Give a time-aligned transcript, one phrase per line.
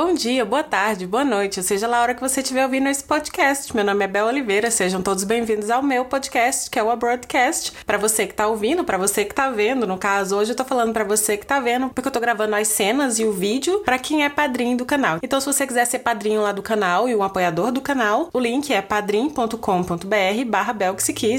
[0.00, 3.02] Bom dia, boa tarde, boa noite, seja lá a hora que você estiver ouvindo esse
[3.02, 3.74] podcast.
[3.74, 7.72] Meu nome é Bel Oliveira, sejam todos bem-vindos ao meu podcast, que é o Broadcast.
[7.84, 10.64] Para você que tá ouvindo, para você que tá vendo, no caso, hoje eu tô
[10.64, 13.80] falando para você que tá vendo, porque eu tô gravando as cenas e o vídeo
[13.80, 15.18] para quem é padrinho do canal.
[15.20, 18.38] Então, se você quiser ser padrinho lá do canal e um apoiador do canal, o
[18.38, 19.56] link é padrim.com.br
[20.46, 20.76] barra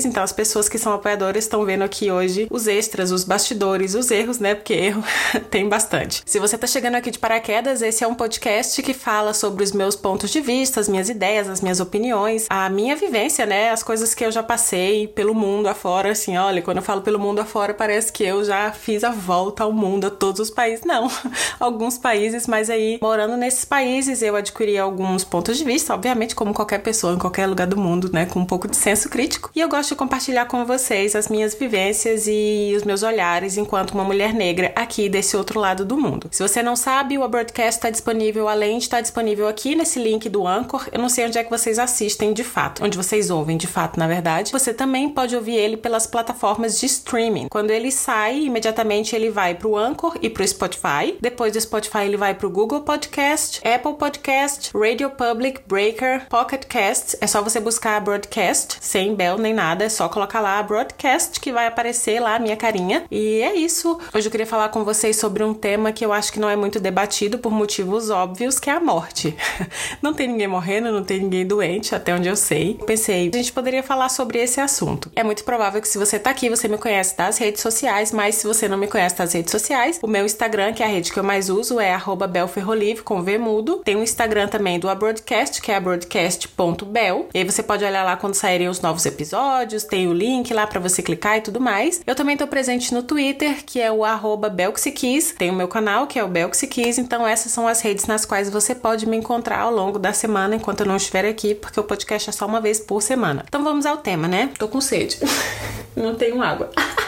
[0.04, 4.12] Então, as pessoas que são apoiadoras estão vendo aqui hoje os extras, os bastidores, os
[4.12, 4.54] erros, né?
[4.54, 5.02] Porque erro
[5.50, 6.24] tem bastante.
[6.26, 9.64] Se você tá chegando aqui de paraquedas, esse é um podcast podcast que fala sobre
[9.64, 13.70] os meus pontos de vista, as minhas ideias, as minhas opiniões, a minha vivência, né?
[13.70, 17.20] As coisas que eu já passei pelo mundo afora, assim, olha, quando eu falo pelo
[17.20, 20.84] mundo afora, parece que eu já fiz a volta ao mundo, a todos os países.
[20.84, 21.12] Não,
[21.60, 26.52] alguns países, mas aí, morando nesses países, eu adquiri alguns pontos de vista, obviamente, como
[26.52, 28.26] qualquer pessoa em qualquer lugar do mundo, né?
[28.26, 29.52] Com um pouco de senso crítico.
[29.56, 33.92] E eu gosto de compartilhar com vocês as minhas vivências e os meus olhares enquanto
[33.92, 36.28] uma mulher negra aqui desse outro lado do mundo.
[36.32, 40.00] Se você não sabe, o Broadcast está disponível disponível, além de estar disponível aqui nesse
[40.00, 43.30] link do Anchor, eu não sei onde é que vocês assistem de fato, onde vocês
[43.30, 44.52] ouvem de fato, na verdade.
[44.52, 47.48] Você também pode ouvir ele pelas plataformas de streaming.
[47.50, 51.18] Quando ele sai, imediatamente ele vai pro Anchor e pro Spotify.
[51.20, 57.18] Depois do Spotify, ele vai pro Google Podcast, Apple Podcast, Radio Public, Breaker, Pocket Cast.
[57.20, 61.52] É só você buscar Broadcast, sem bell nem nada, é só colocar lá Broadcast que
[61.52, 63.04] vai aparecer lá a minha carinha.
[63.12, 64.00] E é isso.
[64.14, 66.56] Hoje eu queria falar com vocês sobre um tema que eu acho que não é
[66.56, 68.29] muito debatido por motivos óbvios,
[68.60, 69.36] que é a morte.
[70.02, 72.80] Não tem ninguém morrendo, não tem ninguém doente, até onde eu sei.
[72.86, 75.12] Pensei, a gente poderia falar sobre esse assunto.
[75.16, 78.36] É muito provável que se você tá aqui, você me conhece das redes sociais, mas
[78.36, 81.12] se você não me conhece das redes sociais, o meu Instagram, que é a rede
[81.12, 81.98] que eu mais uso, é
[82.30, 83.40] belferrolive, com V.
[83.84, 87.30] Tem o Instagram também do Abroadcast, que é abroadcast.bel.
[87.34, 90.68] E aí você pode olhar lá quando saírem os novos episódios, tem o link lá
[90.68, 92.02] para você clicar e tudo mais.
[92.06, 95.34] Eu também tô presente no Twitter, que é o arroba Belxiquis.
[95.38, 96.98] Tem o meu canal, que é o Belxiquis.
[96.98, 100.56] Então essas são as redes nas quais você pode me encontrar ao longo da semana
[100.56, 103.46] enquanto eu não estiver aqui, porque o podcast é só uma vez por semana.
[103.48, 104.52] Então vamos ao tema, né?
[104.58, 105.18] Tô com sede.
[105.96, 106.70] não tenho água.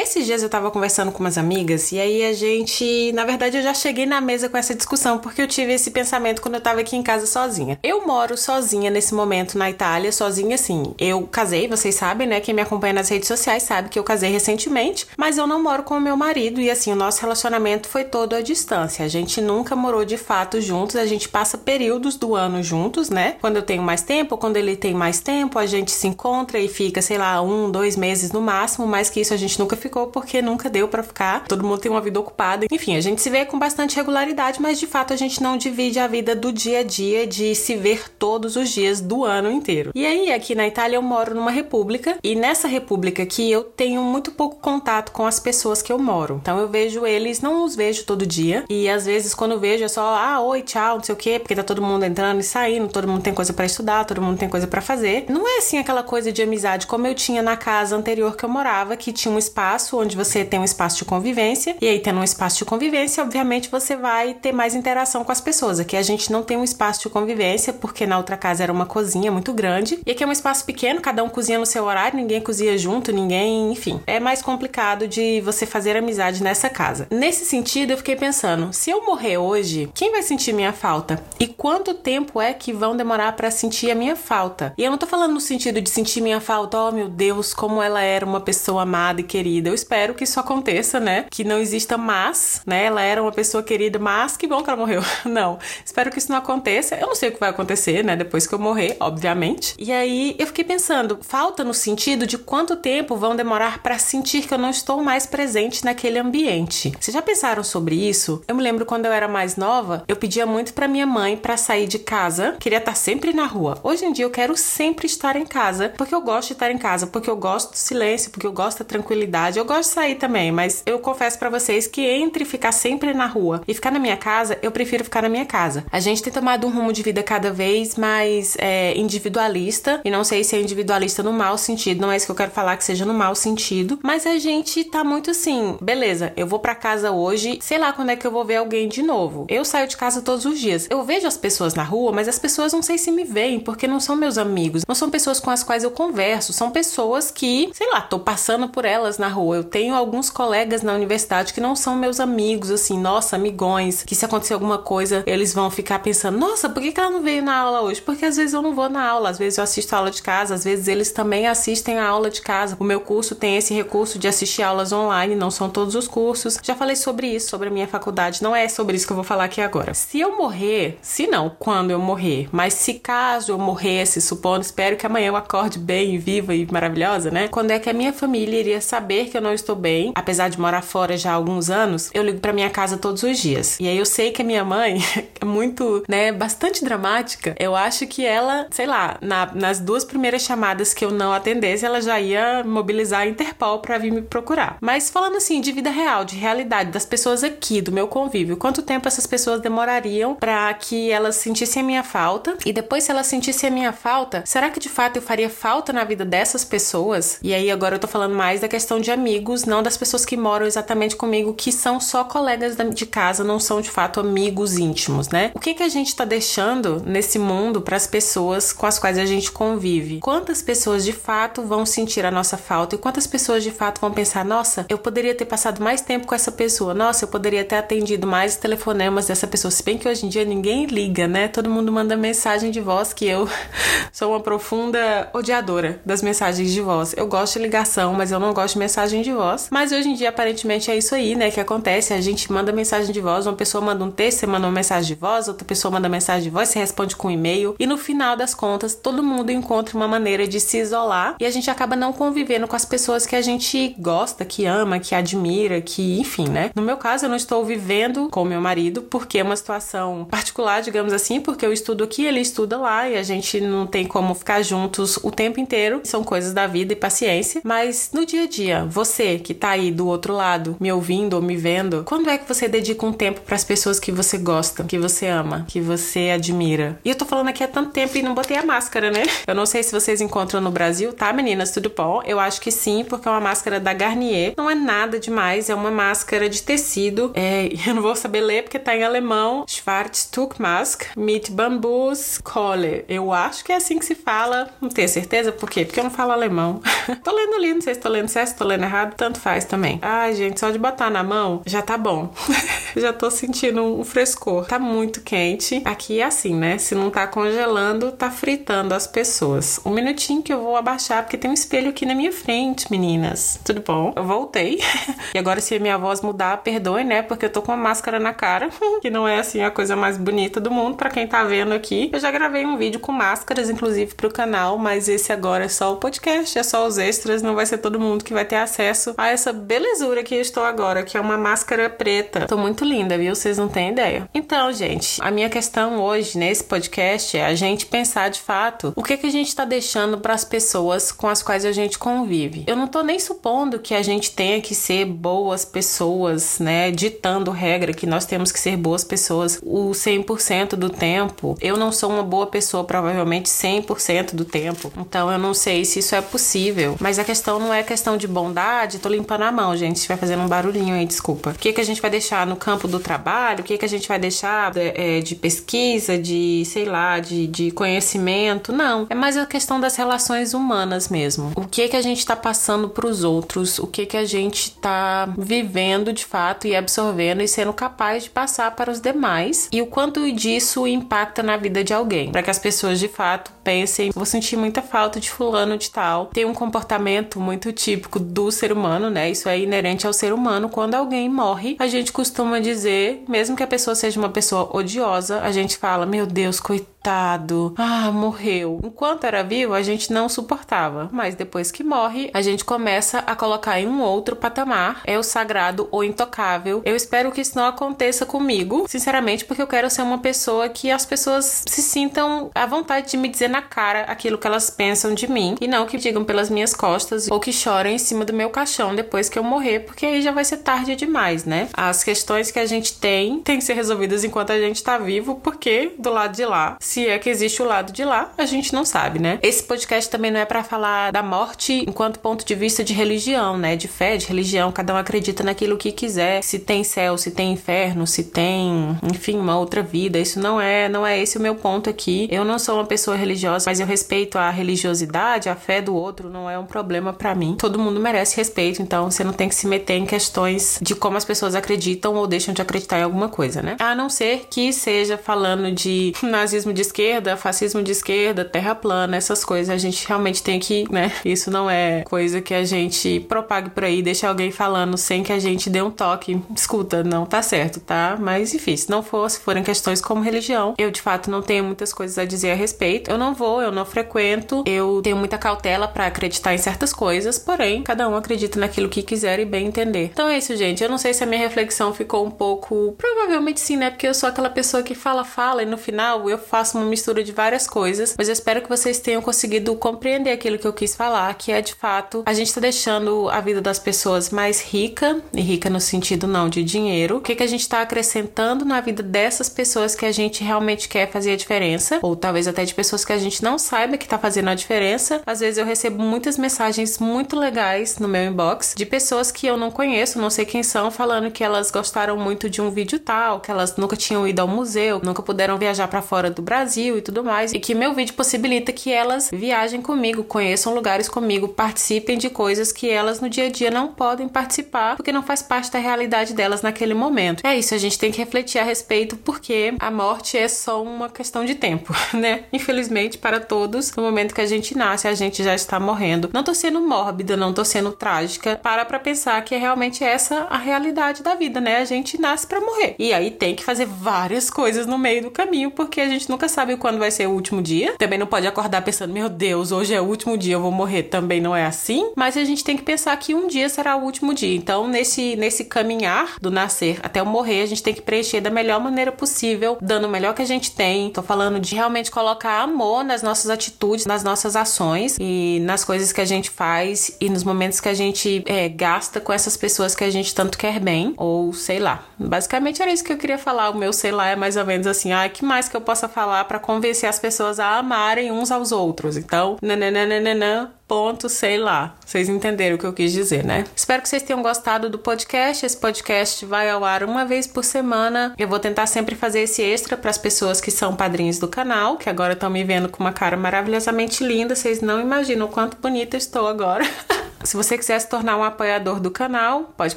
[0.00, 3.62] Esses dias eu tava conversando com umas amigas e aí a gente, na verdade, eu
[3.64, 6.78] já cheguei na mesa com essa discussão porque eu tive esse pensamento quando eu tava
[6.78, 7.80] aqui em casa sozinha.
[7.82, 10.94] Eu moro sozinha nesse momento na Itália, sozinha assim.
[11.00, 12.38] Eu casei, vocês sabem, né?
[12.38, 15.82] Quem me acompanha nas redes sociais sabe que eu casei recentemente, mas eu não moro
[15.82, 19.04] com o meu marido e assim, o nosso relacionamento foi todo à distância.
[19.04, 23.34] A gente nunca morou de fato juntos, a gente passa períodos do ano juntos, né?
[23.40, 26.68] Quando eu tenho mais tempo, quando ele tem mais tempo, a gente se encontra e
[26.68, 29.87] fica, sei lá, um, dois meses no máximo, mais que isso a gente nunca ficou
[29.88, 31.44] porque nunca deu para ficar.
[31.46, 32.66] Todo mundo tem uma vida ocupada.
[32.70, 35.98] Enfim, a gente se vê com bastante regularidade, mas de fato a gente não divide
[35.98, 39.90] a vida do dia a dia de se ver todos os dias do ano inteiro.
[39.94, 44.02] E aí, aqui na Itália, eu moro numa república e nessa república aqui eu tenho
[44.02, 46.38] muito pouco contato com as pessoas que eu moro.
[46.42, 49.88] Então eu vejo eles, não os vejo todo dia e às vezes quando vejo é
[49.88, 52.88] só, ah, oi, tchau, não sei o quê, porque tá todo mundo entrando e saindo,
[52.88, 55.26] todo mundo tem coisa para estudar, todo mundo tem coisa para fazer.
[55.28, 58.48] Não é assim aquela coisa de amizade como eu tinha na casa anterior que eu
[58.48, 62.00] morava, que tinha um espaço espaço onde você tem um espaço de convivência, e aí
[62.00, 65.78] tendo um espaço de convivência, obviamente você vai ter mais interação com as pessoas.
[65.78, 68.84] Aqui a gente não tem um espaço de convivência, porque na outra casa era uma
[68.84, 72.18] cozinha muito grande, e aqui é um espaço pequeno, cada um cozinha no seu horário,
[72.18, 74.00] ninguém cozinha junto, ninguém, enfim.
[74.06, 77.06] É mais complicado de você fazer amizade nessa casa.
[77.10, 81.22] Nesse sentido, eu fiquei pensando, se eu morrer hoje, quem vai sentir minha falta?
[81.38, 84.74] E quanto tempo é que vão demorar para sentir a minha falta?
[84.76, 87.80] E eu não tô falando no sentido de sentir minha falta, oh meu Deus, como
[87.80, 89.70] ela era uma pessoa amada e querida querida.
[89.70, 91.26] Eu espero que isso aconteça, né?
[91.30, 92.84] Que não exista mas, né?
[92.84, 95.02] Ela era uma pessoa querida, mas que bom que ela morreu.
[95.24, 95.58] Não.
[95.84, 96.94] Espero que isso não aconteça.
[96.94, 98.16] Eu não sei o que vai acontecer, né?
[98.16, 99.74] Depois que eu morrer, obviamente.
[99.78, 104.46] E aí eu fiquei pensando, falta no sentido de quanto tempo vão demorar para sentir
[104.46, 106.92] que eu não estou mais presente naquele ambiente.
[106.98, 108.42] Vocês já pensaram sobre isso?
[108.48, 111.56] Eu me lembro quando eu era mais nova, eu pedia muito para minha mãe para
[111.56, 113.78] sair de casa, queria estar sempre na rua.
[113.82, 116.78] Hoje em dia eu quero sempre estar em casa, porque eu gosto de estar em
[116.78, 120.14] casa, porque eu gosto do silêncio, porque eu gosto da tranquilidade eu gosto de sair
[120.14, 123.98] também, mas eu confesso para vocês que entre ficar sempre na rua e ficar na
[123.98, 125.84] minha casa, eu prefiro ficar na minha casa.
[125.90, 130.22] A gente tem tomado um rumo de vida cada vez mais é, individualista, e não
[130.22, 132.84] sei se é individualista no mau sentido, não é isso que eu quero falar que
[132.84, 137.10] seja no mau sentido, mas a gente tá muito assim, beleza, eu vou para casa
[137.10, 139.46] hoje, sei lá quando é que eu vou ver alguém de novo.
[139.48, 140.86] Eu saio de casa todos os dias.
[140.88, 143.88] Eu vejo as pessoas na rua, mas as pessoas não sei se me veem, porque
[143.88, 147.70] não são meus amigos, não são pessoas com as quais eu converso, são pessoas que,
[147.72, 149.56] sei lá, tô passando por elas na rua rua.
[149.56, 154.14] Eu tenho alguns colegas na universidade que não são meus amigos, assim, nossa, amigões, que
[154.14, 157.42] se acontecer alguma coisa, eles vão ficar pensando, nossa, por que, que ela não veio
[157.42, 158.02] na aula hoje?
[158.02, 160.22] Porque às vezes eu não vou na aula, às vezes eu assisto a aula de
[160.22, 162.76] casa, às vezes eles também assistem a aula de casa.
[162.78, 166.58] O meu curso tem esse recurso de assistir aulas online, não são todos os cursos.
[166.62, 169.24] Já falei sobre isso, sobre a minha faculdade, não é sobre isso que eu vou
[169.24, 169.94] falar aqui agora.
[169.94, 174.96] Se eu morrer, se não, quando eu morrer, mas se caso eu morresse, supondo, espero
[174.96, 177.48] que amanhã eu acorde bem, viva e maravilhosa, né?
[177.48, 180.60] Quando é que a minha família iria saber que eu não estou bem, apesar de
[180.60, 183.78] morar fora já há alguns anos, eu ligo para minha casa todos os dias.
[183.80, 184.98] E aí eu sei que a minha mãe
[185.40, 187.54] é muito, né, bastante dramática.
[187.58, 191.84] Eu acho que ela, sei lá, na, nas duas primeiras chamadas que eu não atendesse,
[191.84, 194.76] ela já ia mobilizar a Interpol para vir me procurar.
[194.80, 198.82] Mas falando assim de vida real, de realidade das pessoas aqui, do meu convívio, quanto
[198.82, 202.56] tempo essas pessoas demorariam para que elas sentissem a minha falta?
[202.64, 205.92] E depois se elas sentissem a minha falta, será que de fato eu faria falta
[205.92, 207.38] na vida dessas pessoas?
[207.42, 210.36] E aí agora eu tô falando mais da questão de amigos, não das pessoas que
[210.36, 215.28] moram exatamente comigo, que são só colegas de casa, não são de fato amigos íntimos,
[215.28, 215.50] né?
[215.54, 219.18] O que que a gente tá deixando nesse mundo para as pessoas com as quais
[219.18, 220.20] a gente convive?
[220.20, 224.12] Quantas pessoas de fato vão sentir a nossa falta e quantas pessoas de fato vão
[224.12, 226.94] pensar: "Nossa, eu poderia ter passado mais tempo com essa pessoa.
[226.94, 229.70] Nossa, eu poderia ter atendido mais telefonemas dessa pessoa".
[229.70, 231.48] Se bem que hoje em dia ninguém liga, né?
[231.48, 233.48] Todo mundo manda mensagem de voz que eu
[234.12, 237.14] sou uma profunda odiadora das mensagens de voz.
[237.16, 239.68] Eu gosto de ligação, mas eu não gosto de mensagem de voz.
[239.70, 242.12] Mas hoje em dia aparentemente é isso aí, né, que acontece.
[242.12, 245.14] A gente manda mensagem de voz, uma pessoa manda um texto, você manda uma mensagem
[245.14, 247.96] de voz, outra pessoa manda mensagem de voz, você responde com um e-mail e no
[247.96, 251.96] final das contas todo mundo encontra uma maneira de se isolar e a gente acaba
[251.96, 256.48] não convivendo com as pessoas que a gente gosta, que ama, que admira, que enfim,
[256.48, 256.70] né?
[256.74, 260.82] No meu caso, eu não estou vivendo com meu marido porque é uma situação particular,
[260.82, 264.34] digamos assim, porque eu estudo aqui, ele estuda lá e a gente não tem como
[264.34, 266.00] ficar juntos o tempo inteiro.
[266.04, 269.92] São coisas da vida e paciência, mas no dia a dia, você que tá aí
[269.92, 273.40] do outro lado, me ouvindo ou me vendo, quando é que você dedica um tempo
[273.42, 276.98] para as pessoas que você gosta, que você ama, que você admira?
[277.04, 279.22] E eu tô falando aqui há tanto tempo e não botei a máscara, né?
[279.46, 281.70] Eu não sei se vocês encontram no Brasil, tá, meninas?
[281.70, 282.20] Tudo bom?
[282.26, 284.54] Eu acho que sim, porque é uma máscara da Garnier.
[284.56, 287.30] Não é nada demais, é uma máscara de tecido.
[287.34, 289.64] É, eu não vou saber ler porque tá em alemão.
[289.68, 293.04] Schwarztuch Mask mit Bambus Kohle.
[293.08, 294.68] Eu acho que é assim que se fala.
[294.80, 295.84] Não tenho certeza por quê?
[295.84, 296.82] Porque eu não falo alemão.
[297.22, 299.64] tô lendo ali, não sei se tô lendo certo, se tô lendo errado, tanto faz
[299.64, 299.98] também.
[300.02, 302.32] Ai, gente, só de botar na mão já tá bom.
[302.96, 304.66] já tô sentindo um frescor.
[304.66, 305.82] Tá muito quente.
[305.84, 306.78] Aqui é assim, né?
[306.78, 309.80] Se não tá congelando, tá fritando as pessoas.
[309.84, 313.58] Um minutinho que eu vou abaixar, porque tem um espelho aqui na minha frente, meninas.
[313.64, 314.12] Tudo bom?
[314.14, 314.80] Eu voltei.
[315.34, 317.22] e agora, se a minha voz mudar, perdoe, né?
[317.22, 318.68] Porque eu tô com uma máscara na cara,
[319.00, 320.96] que não é assim a coisa mais bonita do mundo.
[320.96, 324.78] para quem tá vendo aqui, eu já gravei um vídeo com máscaras, inclusive, pro canal,
[324.78, 328.00] mas esse agora é só o podcast, é só os extras, não vai ser todo
[328.00, 331.38] mundo que vai ter acesso a essa belezura que eu estou agora, que é uma
[331.38, 332.46] máscara preta.
[332.46, 333.34] Tô muito linda, viu?
[333.34, 334.28] Vocês não têm ideia.
[334.34, 339.02] Então, gente, a minha questão hoje nesse podcast é a gente pensar de fato o
[339.02, 342.64] que que a gente tá deixando para as pessoas com as quais a gente convive.
[342.66, 347.50] Eu não tô nem supondo que a gente tenha que ser boas pessoas, né, ditando
[347.50, 351.56] regra que nós temos que ser boas pessoas o 100% do tempo.
[351.60, 354.92] Eu não sou uma boa pessoa provavelmente 100% do tempo.
[354.96, 358.26] Então eu não sei se isso é possível, mas a questão não é questão de
[358.28, 361.50] bondade, tô limpando a mão, gente, se vai fazendo um barulhinho aí, desculpa.
[361.50, 363.60] O que que a gente vai deixar no campo do trabalho?
[363.60, 367.46] O que que a gente vai deixar de, é, de pesquisa, de, sei lá, de,
[367.46, 368.72] de conhecimento?
[368.72, 371.52] Não, é mais a questão das relações humanas mesmo.
[371.56, 373.78] O que que a gente tá passando pros outros?
[373.78, 378.30] O que que a gente tá vivendo de fato e absorvendo e sendo capaz de
[378.30, 379.68] passar para os demais?
[379.72, 382.30] E o quanto disso impacta na vida de alguém?
[382.30, 386.26] Para que as pessoas de fato pensem, vou sentir muita falta de fulano de tal.
[386.32, 389.30] Tem um comportamento muito típico do ser humano, né?
[389.30, 390.70] Isso é inerente ao ser humano.
[390.70, 395.42] Quando alguém morre, a gente costuma dizer, mesmo que a pessoa seja uma pessoa odiosa,
[395.42, 398.80] a gente fala: "Meu Deus, coitado coitado, ah, morreu.
[398.84, 403.36] Enquanto era vivo, a gente não suportava, mas depois que morre, a gente começa a
[403.36, 406.82] colocar em um outro patamar, é o sagrado ou intocável.
[406.84, 410.90] Eu espero que isso não aconteça comigo, sinceramente, porque eu quero ser uma pessoa que
[410.90, 415.14] as pessoas se sintam à vontade de me dizer na cara aquilo que elas pensam
[415.14, 418.32] de mim e não que digam pelas minhas costas ou que chorem em cima do
[418.32, 421.68] meu caixão depois que eu morrer, porque aí já vai ser tarde demais, né?
[421.72, 425.36] As questões que a gente tem têm que ser resolvidas enquanto a gente tá vivo,
[425.36, 428.72] porque do lado de lá Se é que existe o lado de lá, a gente
[428.72, 429.38] não sabe, né?
[429.42, 433.58] Esse podcast também não é para falar da morte enquanto ponto de vista de religião,
[433.58, 433.76] né?
[433.76, 436.42] De fé, de religião, cada um acredita naquilo que quiser.
[436.42, 440.18] Se tem céu, se tem inferno, se tem, enfim, uma outra vida.
[440.18, 442.26] Isso não é, não é esse o meu ponto aqui.
[442.30, 446.30] Eu não sou uma pessoa religiosa, mas eu respeito a religiosidade, a fé do outro,
[446.30, 447.54] não é um problema para mim.
[447.58, 451.18] Todo mundo merece respeito, então você não tem que se meter em questões de como
[451.18, 453.76] as pessoas acreditam ou deixam de acreditar em alguma coisa, né?
[453.78, 459.16] A não ser que seja falando de nazismo de esquerda, fascismo de esquerda, terra plana,
[459.16, 459.68] essas coisas.
[459.68, 461.12] A gente realmente tem que, né?
[461.24, 465.32] Isso não é coisa que a gente propague por aí, deixa alguém falando sem que
[465.32, 466.40] a gente dê um toque.
[466.54, 468.16] Escuta, não tá certo, tá?
[468.18, 471.64] Mas enfim, se não for, se forem questões como religião, eu de fato não tenho
[471.64, 473.10] muitas coisas a dizer a respeito.
[473.10, 477.38] Eu não vou, eu não frequento, eu tenho muita cautela para acreditar em certas coisas,
[477.38, 480.10] porém, cada um acredita naquilo que quiser e bem entender.
[480.12, 480.82] Então é isso, gente.
[480.82, 482.94] Eu não sei se a minha reflexão ficou um pouco.
[482.96, 483.90] Provavelmente sim, né?
[483.90, 487.22] Porque eu sou aquela pessoa que fala, fala e no final eu faço uma mistura
[487.22, 488.14] de várias coisas.
[488.16, 491.60] Mas eu espero que vocês tenham conseguido compreender aquilo que eu quis falar, que é
[491.60, 495.80] de fato a gente tá deixando a vida das pessoas mais rica, e rica no
[495.80, 497.16] sentido não de dinheiro.
[497.16, 500.88] O que, que a gente tá acrescentando na vida dessas pessoas que a gente realmente
[500.88, 504.08] quer fazer a diferença, ou talvez até de pessoas que a gente não saiba que
[504.08, 505.22] tá fazendo a diferença.
[505.26, 509.56] Às vezes eu recebo muitas mensagens muito legais no meu inbox de pessoas que eu
[509.56, 513.40] não conheço, não sei quem são, falando que elas gostaram muito de um vídeo tal,
[513.40, 517.02] que elas nunca tinham ido ao museu, nunca puderam viajar para fora do Brasil e
[517.02, 522.18] tudo mais, e que meu vídeo possibilita que elas viajem comigo, conheçam lugares comigo, participem
[522.18, 525.70] de coisas que elas no dia a dia não podem participar porque não faz parte
[525.70, 527.46] da realidade delas naquele momento.
[527.46, 531.08] É isso, a gente tem que refletir a respeito porque a morte é só uma
[531.08, 532.44] questão de tempo, né?
[532.52, 536.30] Infelizmente para todos, no momento que a gente nasce, a gente já está morrendo.
[536.32, 538.58] Não tô sendo mórbida, não tô sendo trágica.
[538.62, 541.76] Para pra pensar que é realmente essa a realidade da vida, né?
[541.78, 542.94] A gente nasce para morrer.
[542.98, 546.47] E aí tem que fazer várias coisas no meio do caminho, porque a gente nunca
[546.48, 547.94] sabe quando vai ser o último dia.
[547.98, 551.04] Também não pode acordar pensando, meu Deus, hoje é o último dia, eu vou morrer.
[551.04, 552.10] Também não é assim.
[552.16, 554.54] Mas a gente tem que pensar que um dia será o último dia.
[554.54, 558.50] Então, nesse, nesse caminhar do nascer até o morrer, a gente tem que preencher da
[558.50, 561.10] melhor maneira possível, dando o melhor que a gente tem.
[561.10, 566.12] Tô falando de realmente colocar amor nas nossas atitudes, nas nossas ações e nas coisas
[566.12, 569.94] que a gente faz e nos momentos que a gente é, gasta com essas pessoas
[569.94, 572.04] que a gente tanto quer bem, ou sei lá.
[572.18, 573.70] Basicamente era isso que eu queria falar.
[573.70, 576.08] O meu sei lá é mais ou menos assim: ah, que mais que eu possa
[576.08, 579.16] falar para convencer as pessoas a amarem uns aos outros?
[579.16, 581.94] Então, nananana, ponto, sei lá.
[582.04, 583.64] Vocês entenderam o que eu quis dizer, né?
[583.76, 585.64] Espero que vocês tenham gostado do podcast.
[585.64, 588.34] Esse podcast vai ao ar uma vez por semana.
[588.38, 591.98] Eu vou tentar sempre fazer esse extra para as pessoas que são padrinhos do canal,
[591.98, 594.56] que agora estão me vendo com uma cara maravilhosamente linda.
[594.56, 596.84] Vocês não imaginam o quanto bonita estou agora.
[597.48, 599.96] Se você quiser se tornar um apoiador do canal, pode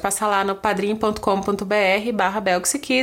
[0.00, 2.42] passar lá no padrim.com.br barra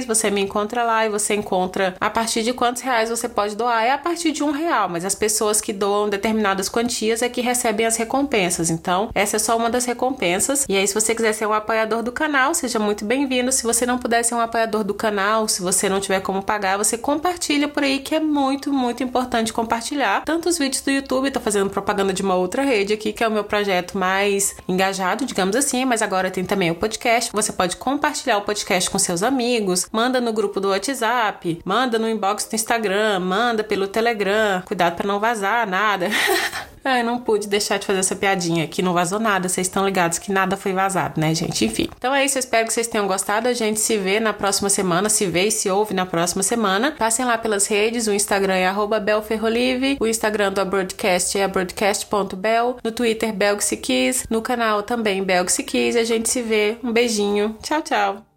[0.08, 3.84] você me encontra lá e você encontra a partir de quantos reais você pode doar.
[3.84, 7.42] É a partir de um real, mas as pessoas que doam determinadas quantias é que
[7.42, 8.72] recebem as recompensas.
[8.72, 10.66] Então, essa é só uma das recompensas.
[10.68, 13.52] E aí, se você quiser ser um apoiador do canal, seja muito bem-vindo.
[13.52, 16.76] Se você não puder ser um apoiador do canal, se você não tiver como pagar,
[16.76, 20.24] você compartilha por aí, que é muito, muito importante compartilhar.
[20.26, 23.28] Tanto os vídeos do YouTube, tô fazendo propaganda de uma outra rede aqui, que é
[23.28, 27.30] o meu projeto mais mais engajado, digamos assim, mas agora tem também o podcast.
[27.34, 32.10] Você pode compartilhar o podcast com seus amigos, manda no grupo do WhatsApp, manda no
[32.10, 34.62] inbox do Instagram, manda pelo Telegram.
[34.66, 36.10] Cuidado para não vazar nada.
[36.84, 39.50] Ai, não pude deixar de fazer essa piadinha que não vazou nada.
[39.50, 41.66] Vocês estão ligados que nada foi vazado, né, gente?
[41.66, 41.90] Enfim.
[41.98, 43.48] Então é isso, eu espero que vocês tenham gostado.
[43.48, 46.92] A gente se vê na próxima semana, se vê e se ouve na próxima semana.
[46.98, 48.70] Passem lá pelas redes, o Instagram é
[49.00, 55.96] belferrolive, o Instagram do Broadcast é broadcast.bel, no Twitter Belgsiquis, no canal também Belgsiquis.
[55.96, 56.78] A gente se vê.
[56.84, 57.58] Um beijinho.
[57.62, 58.29] Tchau, tchau.